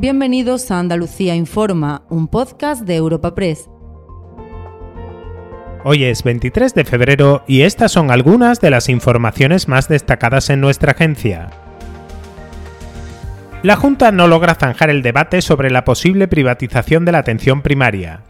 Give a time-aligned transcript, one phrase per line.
[0.00, 3.68] Bienvenidos a Andalucía Informa, un podcast de Europa Press.
[5.84, 10.62] Hoy es 23 de febrero y estas son algunas de las informaciones más destacadas en
[10.62, 11.50] nuestra agencia.
[13.62, 18.22] La Junta no logra zanjar el debate sobre la posible privatización de la atención primaria.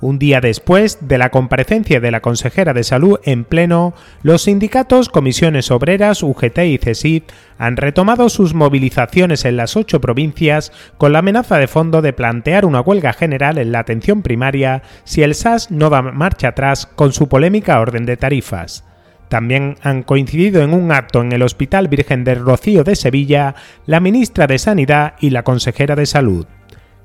[0.00, 5.08] Un día después de la comparecencia de la consejera de Salud en pleno, los sindicatos,
[5.08, 7.22] comisiones obreras, UGT y CESID
[7.56, 12.66] han retomado sus movilizaciones en las ocho provincias con la amenaza de fondo de plantear
[12.66, 17.14] una huelga general en la atención primaria si el SAS no da marcha atrás con
[17.14, 18.84] su polémica orden de tarifas.
[19.28, 23.54] También han coincidido en un acto en el Hospital Virgen del Rocío de Sevilla
[23.86, 26.46] la ministra de Sanidad y la consejera de Salud.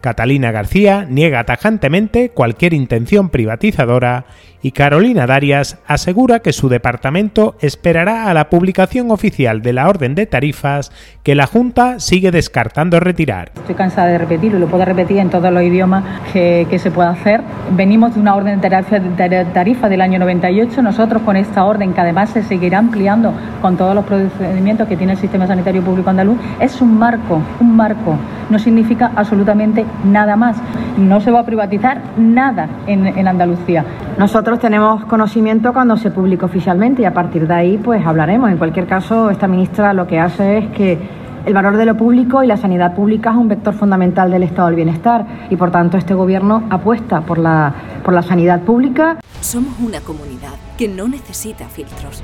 [0.02, 4.26] Catalina García niega tajantemente cualquier intención privatizadora
[4.64, 10.16] y Carolina Darias asegura que su departamento esperará a la publicación oficial de la orden
[10.16, 10.92] de tarifas
[11.24, 13.52] que la Junta sigue descartando retirar.
[13.56, 17.42] Estoy cansada de repetirlo, lo puedo repetir en todos los idiomas que, se pueda hacer.
[17.72, 22.32] Venimos de una orden de tarifa del año 98, nosotros con esta orden que además
[22.32, 26.82] se seguirá ampliando con todos los procedimientos que tiene el sistema sanitario público andaluz, es
[26.82, 28.16] un marco, un marco,
[28.50, 30.58] no significa absolutamente nada más.
[30.98, 33.86] No se va a privatizar nada en, en Andalucía.
[34.18, 38.52] Nosotros tenemos conocimiento cuando se publica oficialmente y a partir de ahí pues hablaremos.
[38.52, 42.44] En cualquier caso, esta ministra lo que hace es que el valor de lo público
[42.44, 45.98] y la sanidad pública es un vector fundamental del estado del bienestar y por tanto
[45.98, 47.74] este gobierno apuesta por la,
[48.04, 49.18] por la sanidad pública.
[49.42, 52.24] Somos una comunidad que no necesita filtros,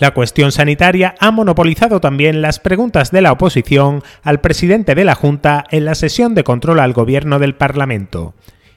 [0.00, 5.16] La cuestión sanitaria ha monopolizado también las preguntas de la oposición al presidente de la
[5.16, 8.34] Junta en la sesión de control al gobierno del Parlamento.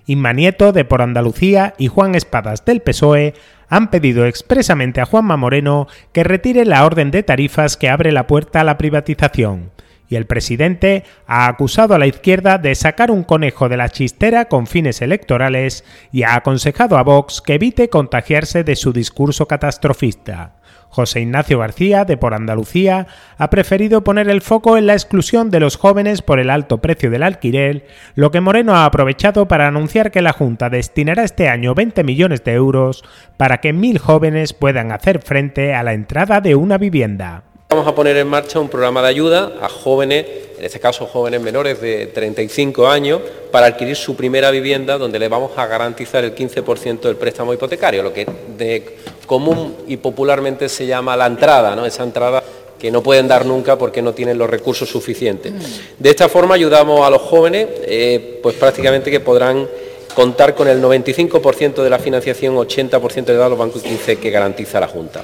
[0.07, 3.35] Inma Nieto de Por Andalucía y Juan Espadas del PSOE
[3.69, 8.25] han pedido expresamente a Juanma Moreno que retire la orden de tarifas que abre la
[8.25, 9.69] puerta a la privatización.
[10.09, 14.45] Y el presidente ha acusado a la izquierda de sacar un conejo de la chistera
[14.45, 20.60] con fines electorales y ha aconsejado a Vox que evite contagiarse de su discurso catastrofista.
[20.91, 23.07] José Ignacio García, de Por Andalucía,
[23.37, 27.09] ha preferido poner el foco en la exclusión de los jóvenes por el alto precio
[27.09, 31.73] del alquiler, lo que Moreno ha aprovechado para anunciar que la Junta destinará este año
[31.73, 33.03] 20 millones de euros
[33.37, 37.43] para que mil jóvenes puedan hacer frente a la entrada de una vivienda.
[37.71, 40.25] Vamos a poner en marcha un programa de ayuda a jóvenes,
[40.59, 45.29] en este caso jóvenes menores de 35 años, para adquirir su primera vivienda, donde le
[45.29, 48.27] vamos a garantizar el 15% del préstamo hipotecario, lo que
[48.57, 51.85] de común y popularmente se llama la entrada, ¿no?
[51.85, 52.43] esa entrada
[52.77, 55.53] que no pueden dar nunca porque no tienen los recursos suficientes.
[55.97, 59.65] De esta forma ayudamos a los jóvenes, eh, pues prácticamente que podrán
[60.13, 64.81] contar con el 95% de la financiación, 80% de los bancos y 15% que garantiza
[64.81, 65.23] la Junta.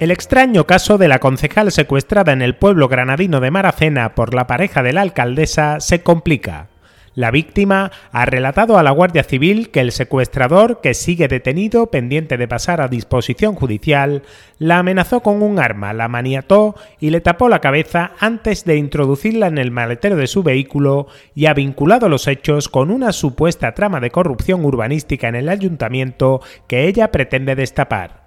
[0.00, 4.46] El extraño caso de la concejal secuestrada en el pueblo granadino de Maracena por la
[4.46, 6.68] pareja de la alcaldesa se complica.
[7.14, 12.38] La víctima ha relatado a la Guardia Civil que el secuestrador, que sigue detenido pendiente
[12.38, 14.22] de pasar a disposición judicial,
[14.58, 19.48] la amenazó con un arma, la maniató y le tapó la cabeza antes de introducirla
[19.48, 24.00] en el maletero de su vehículo y ha vinculado los hechos con una supuesta trama
[24.00, 28.19] de corrupción urbanística en el ayuntamiento que ella pretende destapar.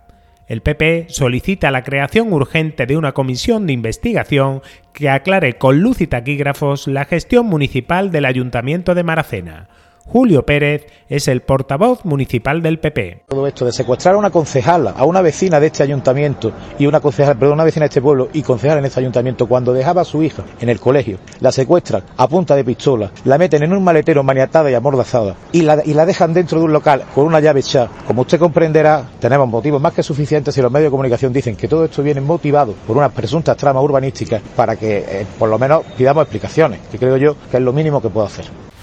[0.54, 4.62] El PP solicita la creación urgente de una comisión de investigación
[4.94, 9.68] que aclare con luz y taquígrafos la gestión municipal del Ayuntamiento de Maracena.
[10.06, 13.24] Julio Pérez es el portavoz municipal del PP.
[13.30, 17.00] Todo esto de secuestrar a una concejala, a una vecina de este ayuntamiento y una
[17.00, 20.06] concejala, perdón, una vecina de este pueblo y concejala en este ayuntamiento cuando dejaba a
[20.06, 23.84] su hija en el colegio, la secuestran a punta de pistola, la meten en un
[23.84, 27.40] maletero maniatada y amordazada y la, y la dejan dentro de un local con una
[27.40, 27.90] llave echada.
[28.06, 31.68] Como usted comprenderá, tenemos motivos más que suficientes si los medios de comunicación dicen que
[31.68, 35.84] todo esto viene motivado por unas presuntas tramas urbanísticas para que eh, por lo menos
[35.98, 38.46] pidamos explicaciones, que creo yo que es lo mínimo que puedo hacer.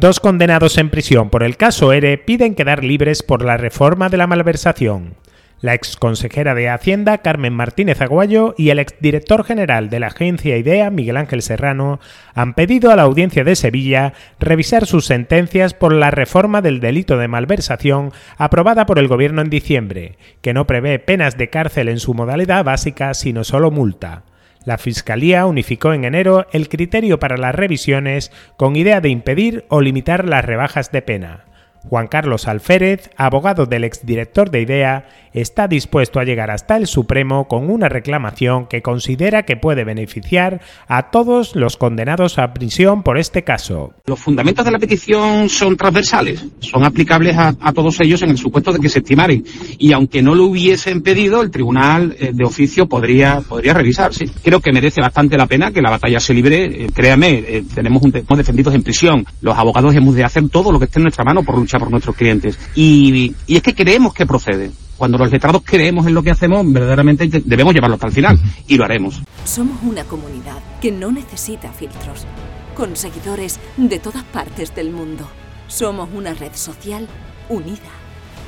[0.00, 4.16] Dos condenados en prisión por el caso ERE piden quedar libres por la reforma de
[4.16, 5.16] la malversación.
[5.60, 10.90] La exconsejera de Hacienda, Carmen Martínez Aguayo, y el exdirector general de la agencia IDEA,
[10.90, 11.98] Miguel Ángel Serrano,
[12.32, 17.18] han pedido a la audiencia de Sevilla revisar sus sentencias por la reforma del delito
[17.18, 21.98] de malversación aprobada por el Gobierno en diciembre, que no prevé penas de cárcel en
[21.98, 24.22] su modalidad básica, sino solo multa.
[24.68, 29.80] La Fiscalía unificó en enero el criterio para las revisiones con idea de impedir o
[29.80, 31.47] limitar las rebajas de pena.
[31.88, 37.48] Juan Carlos Alférez, abogado del exdirector de IDEA, está dispuesto a llegar hasta el Supremo
[37.48, 43.18] con una reclamación que considera que puede beneficiar a todos los condenados a prisión por
[43.18, 43.92] este caso.
[44.06, 48.72] Los fundamentos de la petición son transversales, son aplicables a, todos ellos en el supuesto
[48.72, 49.44] de que se estimaren.
[49.78, 54.28] Y aunque no lo hubiesen pedido, el tribunal eh, de oficio podría, podría revisarse.
[54.42, 56.64] Creo que merece bastante la pena que la batalla se libre.
[56.64, 59.26] Eh, créame, eh, tenemos, un, tenemos defendidos en prisión.
[59.40, 61.90] Los abogados hemos de hacer todo lo que esté en nuestra mano por luchar por
[61.90, 62.58] nuestros clientes.
[62.74, 66.70] Y, y es que creemos que procede cuando los letrados creemos en lo que hacemos,
[66.70, 69.22] verdaderamente debemos llevarlo hasta el final y lo haremos.
[69.44, 72.26] Somos una comunidad que no necesita filtros,
[72.74, 75.26] con seguidores de todas partes del mundo.
[75.68, 77.06] Somos una red social
[77.48, 77.92] unida,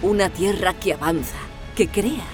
[0.02, 1.38] una tierra que avanza,
[1.76, 2.26] que crea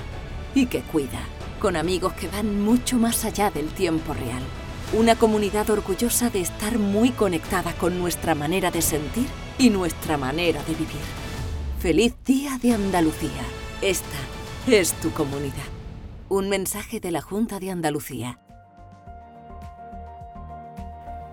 [0.54, 1.20] y que cuida,
[1.60, 4.42] con amigos que van mucho más allá del tiempo real.
[4.94, 9.26] Una comunidad orgullosa de estar muy conectada con nuestra manera de sentir
[9.58, 11.02] y nuestra manera de vivir.
[11.80, 13.42] Feliz Día de Andalucía.
[13.80, 14.18] Esta
[14.66, 15.54] es tu comunidad.
[16.28, 18.38] Un mensaje de la Junta de Andalucía.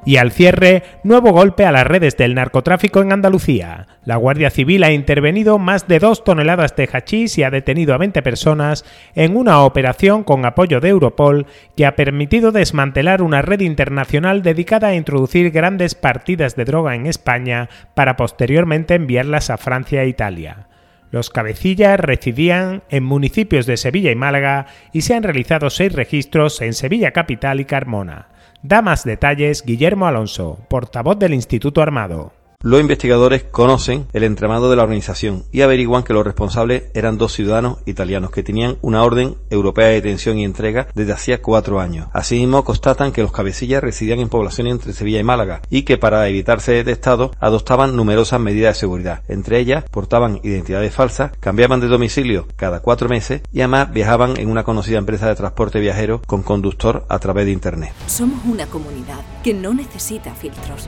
[0.06, 3.88] Y al cierre, nuevo golpe a las redes del narcotráfico en Andalucía.
[4.04, 7.98] La Guardia Civil ha intervenido más de dos toneladas de hachís y ha detenido a
[7.98, 8.84] 20 personas
[9.16, 11.46] en una operación con apoyo de Europol
[11.78, 17.06] que ha permitido desmantelar una red internacional dedicada a introducir grandes partidas de droga en
[17.06, 20.68] España para posteriormente enviarlas a Francia e Italia.
[21.12, 26.60] Los cabecillas residían en municipios de Sevilla y Málaga y se han realizado seis registros
[26.60, 28.33] en Sevilla Capital y Carmona.
[28.64, 32.32] Da más detalles Guillermo Alonso, portavoz del Instituto Armado.
[32.66, 37.34] Los investigadores conocen el entramado de la organización y averiguan que los responsables eran dos
[37.34, 42.08] ciudadanos italianos que tenían una orden europea de detención y entrega desde hacía cuatro años.
[42.14, 46.26] Asimismo, constatan que los cabecillas residían en poblaciones entre Sevilla y Málaga y que para
[46.30, 49.24] evitar ser detectados adoptaban numerosas medidas de seguridad.
[49.28, 54.50] Entre ellas, portaban identidades falsas, cambiaban de domicilio cada cuatro meses y además viajaban en
[54.50, 57.92] una conocida empresa de transporte viajero con conductor a través de Internet.
[58.08, 60.88] Somos una comunidad que no necesita filtros